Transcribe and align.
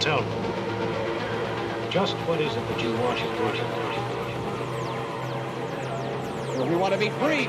Tell 0.00 0.22
me, 0.22 0.28
just 1.90 2.14
what 2.28 2.40
is 2.40 2.54
it 2.54 2.68
that 2.68 2.80
you 2.80 2.92
want, 2.98 3.18
you? 3.18 3.26
We 6.70 6.76
want 6.76 6.92
to 6.92 6.98
be 7.00 7.10
free. 7.10 7.48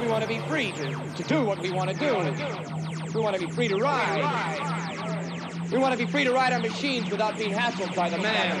We 0.00 0.06
want 0.08 0.22
to 0.22 0.28
be 0.28 0.38
free 0.48 0.72
to, 0.72 0.94
to 1.16 1.22
do 1.24 1.44
what 1.44 1.58
we 1.58 1.70
want 1.70 1.90
to 1.90 1.96
do. 1.96 2.14
We 3.12 3.20
want 3.20 3.36
to 3.36 3.46
be 3.46 3.52
free 3.52 3.68
to 3.68 3.76
ride. 3.76 4.22
We 5.70 5.76
want 5.76 5.92
to 5.92 5.98
be 5.98 6.06
free 6.06 6.24
to 6.24 6.32
ride 6.32 6.54
our 6.54 6.60
machines 6.60 7.10
without 7.10 7.36
being 7.36 7.52
hassled 7.52 7.94
by 7.94 8.08
the 8.08 8.18
man. 8.18 8.56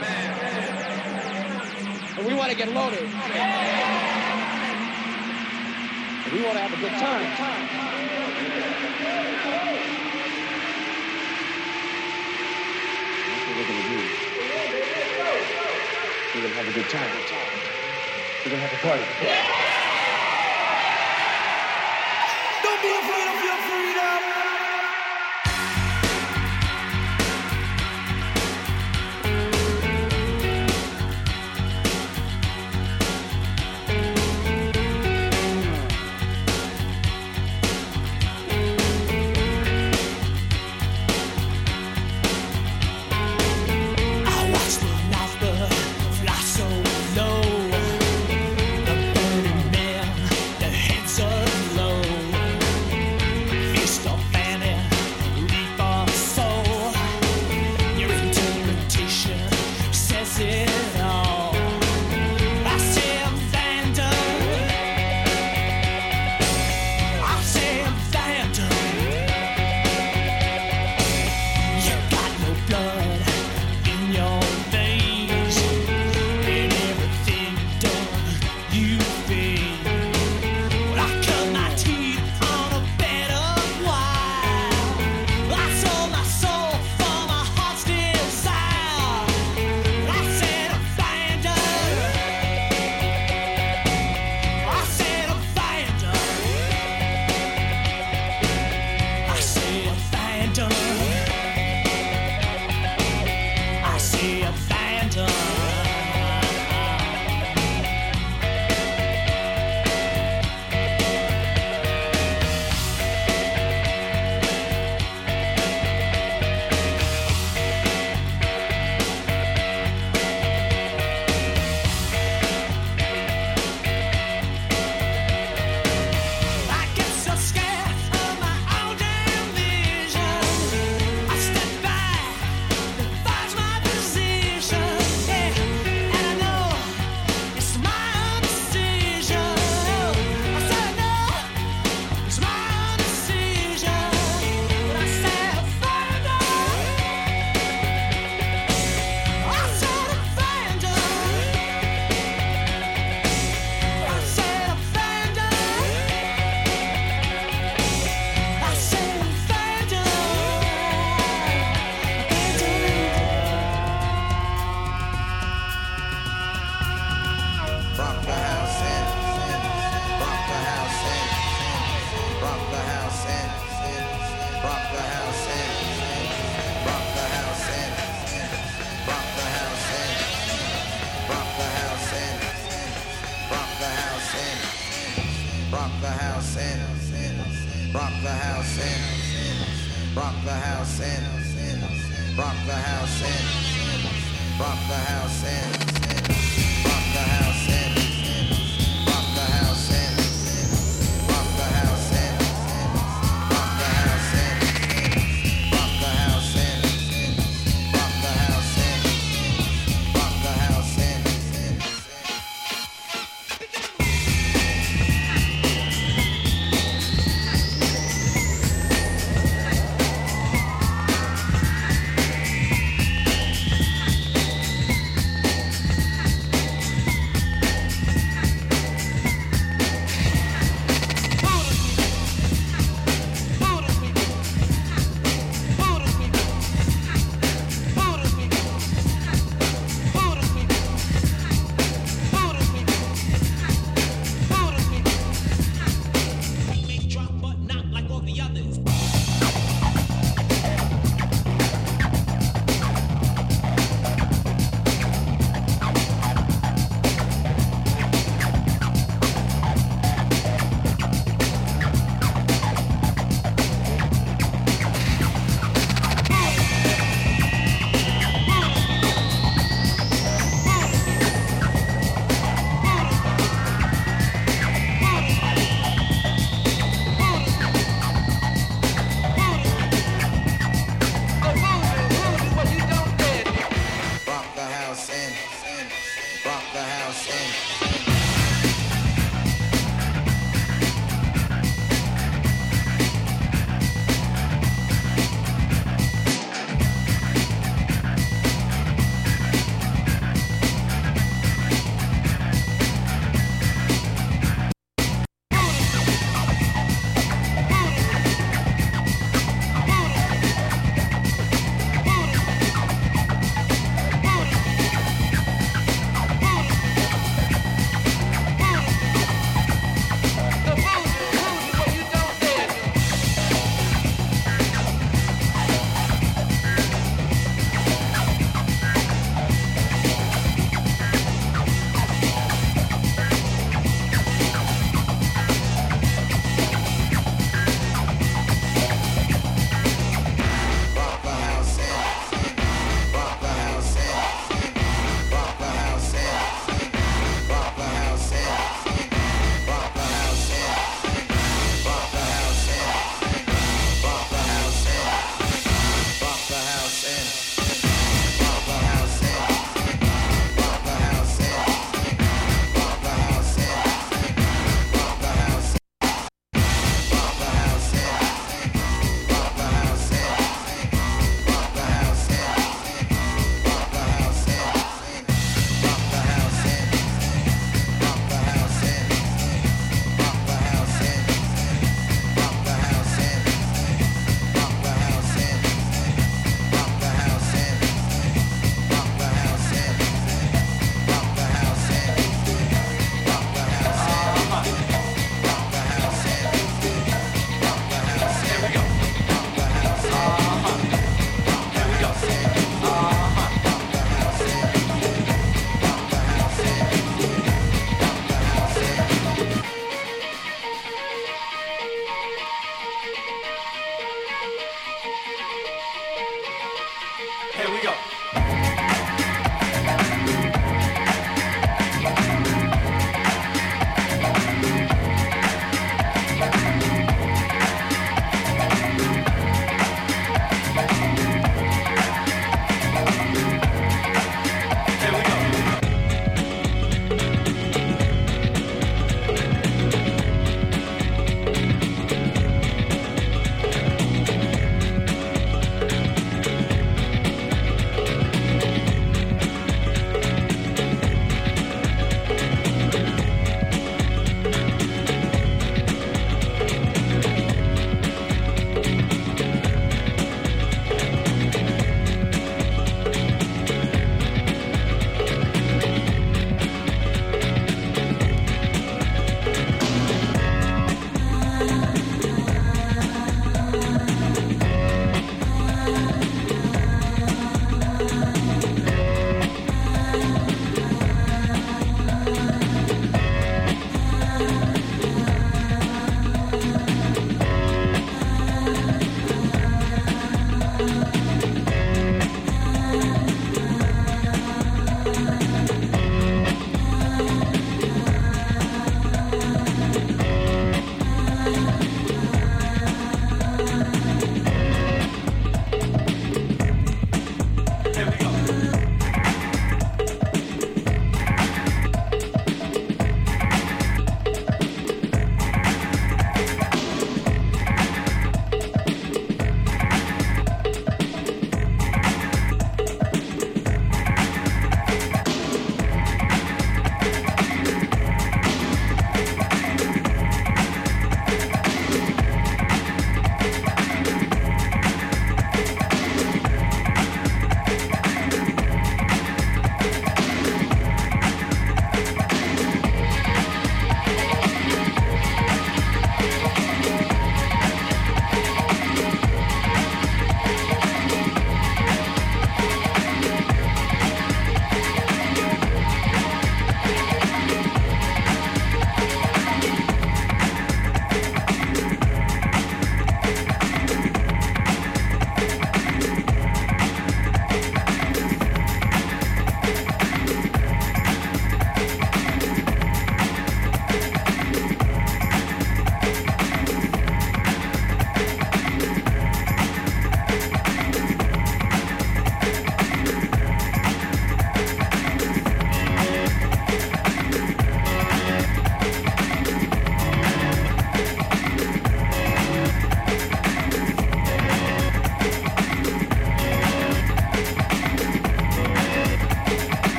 And 2.18 2.26
we 2.26 2.34
want 2.34 2.50
to 2.50 2.56
get 2.56 2.68
loaded. 2.72 3.04
And 6.24 6.32
we 6.32 6.42
want 6.42 6.54
to 6.54 6.60
have 6.60 6.72
a 6.72 6.80
good 6.80 6.92
time. 6.92 7.85
We're 16.36 16.42
gonna 16.42 16.54
have 16.54 16.68
a 16.68 16.72
good 16.72 16.90
time. 16.90 17.10
We're 18.44 18.50
gonna 18.50 18.60
have 18.60 18.74
a 18.74 18.82
party. 18.84 19.04
Don't 22.62 22.82
be 22.82 22.90
afraid. 22.92 23.25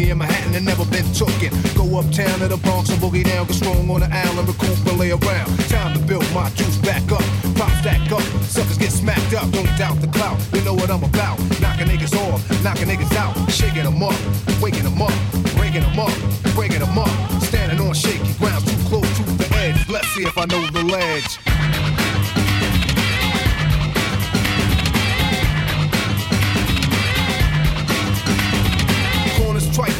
Money 0.00 0.12
in 0.12 0.18
Manhattan 0.18 0.54
and 0.54 0.64
never 0.64 0.84
been 0.86 1.04
tooken. 1.12 1.52
Go 1.76 1.98
uptown 1.98 2.38
to 2.38 2.48
the 2.48 2.56
Bronx 2.56 2.88
and 2.88 2.98
boogie 3.02 3.24
down, 3.24 3.46
get 3.46 3.56
strong 3.56 3.90
on 3.90 4.00
the 4.00 4.08
island, 4.10 4.48
recoup 4.48 4.78
and 4.86 4.98
lay 4.98 5.10
around. 5.10 5.48
Time 5.68 5.92
to 5.92 6.00
build 6.00 6.24
my 6.32 6.48
juice 6.50 6.78
back 6.78 7.04
up, 7.12 7.20
pop 7.54 7.70
stack 7.80 8.10
up. 8.10 8.22
Suckers 8.48 8.78
get 8.78 8.92
smacked 8.92 9.34
up, 9.34 9.50
don't 9.50 9.68
doubt 9.76 10.00
the 10.00 10.08
clout. 10.08 10.38
You 10.54 10.62
know 10.62 10.72
what 10.72 10.90
I'm 10.90 11.04
about. 11.04 11.38
Knocking 11.60 11.88
niggas 11.88 12.16
off, 12.16 12.40
knocking 12.64 12.88
niggas 12.88 13.14
out, 13.14 13.34
shaking 13.50 13.84
them 13.84 14.02
up, 14.02 14.16
waking 14.62 14.84
them 14.84 15.02
up, 15.02 15.12
breaking 15.56 15.82
them 15.82 15.98
up, 15.98 16.14
breaking 16.54 16.80
them 16.80 16.96
up. 16.96 17.12
Standing 17.42 17.80
on 17.86 17.92
shaky 17.92 18.32
ground, 18.38 18.64
too 18.66 18.80
close 18.88 19.10
to 19.18 19.22
the 19.36 19.48
edge. 19.56 19.88
Let's 19.90 20.08
see 20.08 20.22
if 20.22 20.38
I 20.38 20.46
know 20.46 20.64
the 20.70 20.82
ledge. 20.82 21.49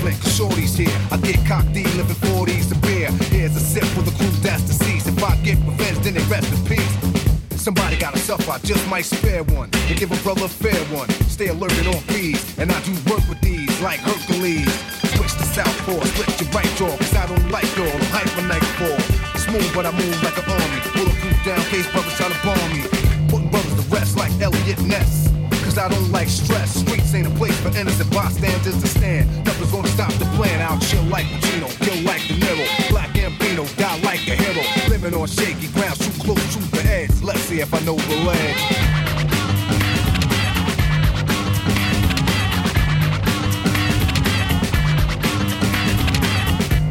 Corners 0.00 0.18
trifling, 0.18 0.48
shorties 0.56 0.76
here. 0.76 0.98
I 1.10 1.16
get 1.18 1.44
cocked, 1.46 1.74
living 1.74 2.16
40s 2.32 2.72
of 2.72 2.80
beer. 2.82 3.10
Here's 3.28 3.56
a 3.56 3.60
sip 3.60 3.84
for 3.94 4.02
the 4.02 4.10
crew 4.12 4.30
that's 4.42 4.62
deceased. 4.62 5.08
If 5.08 5.22
I 5.22 5.36
get 5.36 5.58
revenge, 5.58 5.98
then 5.98 6.14
they 6.14 6.24
rest 6.24 6.50
in 6.52 6.64
peace. 6.64 7.60
Somebody 7.60 7.96
got 7.96 8.14
a 8.14 8.18
suffer, 8.18 8.50
I 8.50 8.58
just 8.58 8.88
might 8.88 9.04
spare 9.04 9.44
one. 9.44 9.68
And 9.88 9.98
give 9.98 10.10
a 10.10 10.16
brother 10.22 10.46
a 10.46 10.48
fair 10.48 10.80
one. 10.96 11.08
Stay 11.28 11.48
alert 11.48 11.72
and 11.78 11.88
on 11.88 12.00
fees. 12.08 12.40
And 12.58 12.72
I 12.72 12.80
do 12.82 12.92
work 13.10 13.26
with 13.28 13.40
these 13.40 13.68
like 13.80 14.00
Hercules. 14.00 14.72
Switch 15.16 15.34
to 15.36 15.44
southpaw, 15.44 16.00
split 16.04 16.40
your 16.40 16.50
right 16.50 16.72
jaw. 16.76 16.96
Cause 16.96 17.14
I 17.14 17.26
don't 17.26 17.50
like 17.50 17.68
y'all, 17.76 17.88
I'm 17.88 18.04
hyper 18.08 18.46
nightfall. 18.48 19.00
Smooth, 19.36 19.74
but 19.74 19.86
I 19.86 19.92
move 19.92 20.22
like 20.22 20.38
an 20.38 20.48
army. 20.48 20.80
Bulletproof 20.94 21.44
down, 21.44 21.60
case 21.68 21.90
brothers 21.92 22.14
try 22.16 22.28
to 22.28 22.38
bomb 22.44 22.72
me. 22.72 22.82
Putting 23.28 23.50
brothers 23.50 23.74
to 23.74 23.82
rest 23.94 24.16
like 24.16 24.32
Eliot 24.40 24.80
Ness. 24.82 25.30
Cause 25.70 25.78
I 25.78 25.88
don't 25.88 26.10
like 26.10 26.28
stress. 26.28 26.80
Streets 26.80 27.14
ain't 27.14 27.28
a 27.28 27.30
place 27.30 27.56
for 27.60 27.68
innocent 27.78 28.10
bystanders 28.10 28.80
to 28.82 28.88
stand. 28.88 29.28
Nothing's 29.44 29.70
gonna 29.70 29.86
stop 29.86 30.12
the 30.14 30.24
plan. 30.34 30.60
I'll 30.68 30.80
chill 30.80 31.04
like 31.04 31.26
Pacino, 31.26 31.68
kill 31.78 32.02
like 32.02 32.26
De 32.26 32.34
Niro. 32.34 32.90
Black 32.90 33.10
Gambino, 33.10 33.64
die 33.76 34.00
like 34.02 34.26
a 34.26 34.34
hero. 34.34 34.64
Living 34.88 35.14
on 35.14 35.28
shaky 35.28 35.68
ground, 35.68 35.94
too 36.00 36.10
close 36.24 36.56
to 36.56 36.60
the 36.72 36.82
edge. 36.90 37.22
Let's 37.22 37.42
see 37.42 37.60
if 37.60 37.72
I 37.72 37.78
know 37.84 37.94
the 37.94 38.16
ledge. 38.26 39.00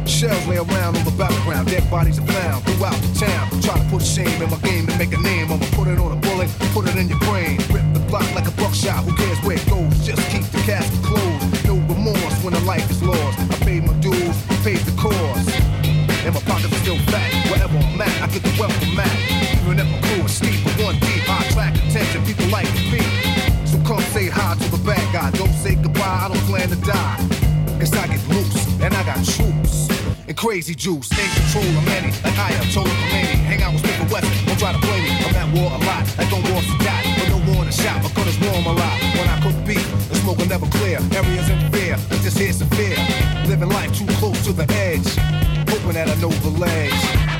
Shells 0.08 0.46
lay 0.46 0.56
around 0.56 0.96
on 0.96 1.04
the 1.04 1.14
battleground, 1.18 1.68
dead 1.68 1.90
bodies 1.90 2.18
are 2.18 2.26
found 2.26 2.64
throughout 2.64 2.96
the 2.96 3.26
town. 3.26 3.60
Try 3.60 3.76
to 3.76 3.90
put 3.90 4.02
shame 4.02 4.42
in 4.42 4.50
my 4.50 4.58
game 4.58 4.88
and 4.88 4.98
make 4.98 5.12
a 5.12 5.20
name. 5.20 5.52
I'ma 5.52 5.66
put 5.72 5.88
it 5.88 5.98
on 5.98 6.12
a 6.12 6.16
bullet, 6.16 6.48
put 6.72 6.88
it 6.88 6.96
in 6.96 7.08
your 7.08 7.18
brain. 7.20 7.56
Rip 7.72 7.84
the 7.92 8.00
block 8.08 8.28
like 8.34 8.46
a 8.46 8.49
buckshot, 8.80 9.04
who 9.04 9.14
cares 9.16 9.38
where 9.44 9.56
it 9.56 9.68
goes? 9.68 10.06
Just 10.06 10.22
keep 10.30 10.44
the 10.44 10.58
casket 10.64 11.04
closed. 11.04 11.64
No 11.66 11.74
remorse 11.92 12.44
when 12.44 12.54
a 12.54 12.60
life 12.60 12.88
is 12.90 13.02
lost. 13.02 13.38
I 13.38 13.56
paid 13.64 13.84
my 13.84 13.92
dues, 14.00 14.36
paid 14.62 14.78
the 14.78 14.94
cost. 14.96 15.50
And 16.24 16.34
my 16.34 16.40
pockets 16.42 16.72
are 16.72 16.82
still 16.82 16.98
fat. 17.10 17.32
Wherever 17.50 17.76
I'm 17.76 18.00
at, 18.00 18.22
I 18.22 18.26
get 18.28 18.42
the 18.42 18.54
wealth 18.58 18.76
from 18.78 18.94
Mac. 18.94 19.12
Even 19.62 19.78
if 19.78 19.88
my 19.88 20.00
crew 20.08 20.24
is 20.24 20.34
steep, 20.34 20.64
but 20.64 20.84
one 20.84 20.98
deep, 21.00 21.28
I 21.28 21.44
attract 21.44 21.76
attention. 21.78 22.24
People 22.24 22.48
like 22.48 22.68
be. 22.90 23.00
So 23.66 23.78
come 23.84 24.00
say 24.12 24.28
hi 24.28 24.54
to 24.54 24.70
the 24.70 24.82
bad 24.84 25.04
guy. 25.12 25.30
Don't 25.36 25.52
say 25.52 25.74
goodbye, 25.74 26.24
I 26.24 26.28
don't 26.28 26.44
plan 26.48 26.68
to 26.68 26.76
die. 26.76 27.16
Cause 27.78 27.92
I 27.96 28.06
get 28.08 28.22
loose, 28.28 28.80
and 28.80 28.92
I 28.94 29.02
got 29.04 29.24
troops. 29.24 29.88
And 30.28 30.36
crazy 30.36 30.74
juice, 30.74 31.08
ain't 31.18 31.32
control 31.32 31.64
of 31.64 31.84
many. 31.86 32.12
Like 32.22 32.38
I 32.38 32.52
am 32.52 32.64
total 32.72 32.92
Khomeini. 32.92 33.40
Hang 33.48 33.62
out 33.62 33.72
with 33.72 33.82
Smith 33.82 34.12
West, 34.12 34.46
don't 34.46 34.58
try 34.58 34.72
to 34.72 34.78
play 34.78 35.00
me. 35.00 35.10
I'm 35.24 35.34
at 35.34 35.48
war 35.56 35.68
a 35.72 35.80
lot, 35.88 36.04
like 36.18 36.28
Anwar 36.28 36.60
Sadat. 36.60 36.79
Shop, 37.82 38.02
my 38.02 38.10
gunners 38.10 38.38
warm 38.40 38.66
a 38.66 38.72
lot. 38.72 38.96
When 39.16 39.28
I 39.28 39.40
cook 39.40 39.56
beef, 39.66 39.86
the 40.08 40.16
smoke 40.16 40.38
will 40.38 40.46
never 40.46 40.66
clear. 40.66 40.98
Areas 41.12 41.48
in 41.48 41.58
fear, 41.72 41.96
it's 42.10 42.22
just 42.22 42.38
here 42.38 42.52
severe. 42.52 42.96
Living 43.46 43.68
life 43.68 43.92
too 43.96 44.06
close 44.20 44.44
to 44.44 44.52
the 44.52 44.66
edge. 44.72 45.08
Hoping 45.68 45.94
that 45.94 46.08
I 46.08 46.14
know 46.20 46.30
the 46.46 46.50
ledge. 46.50 47.39